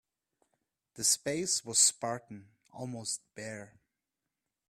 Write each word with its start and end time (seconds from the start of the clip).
The 0.95 1.03
space 1.03 1.63
was 1.63 1.77
spartan, 1.77 2.47
almost 2.71 3.21
bare. 3.35 3.77